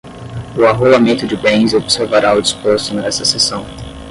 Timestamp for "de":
1.27-1.35